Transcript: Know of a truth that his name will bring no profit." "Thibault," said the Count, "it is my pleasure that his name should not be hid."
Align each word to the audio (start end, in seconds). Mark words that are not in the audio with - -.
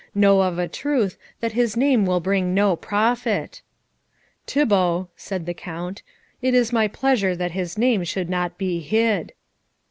Know 0.15 0.41
of 0.41 0.57
a 0.57 0.67
truth 0.67 1.15
that 1.41 1.51
his 1.51 1.77
name 1.77 2.07
will 2.07 2.19
bring 2.19 2.55
no 2.55 2.75
profit." 2.75 3.61
"Thibault," 4.47 5.09
said 5.15 5.45
the 5.45 5.53
Count, 5.53 6.01
"it 6.41 6.55
is 6.55 6.73
my 6.73 6.87
pleasure 6.87 7.35
that 7.35 7.51
his 7.51 7.77
name 7.77 8.03
should 8.03 8.27
not 8.27 8.57
be 8.57 8.79
hid." 8.79 9.33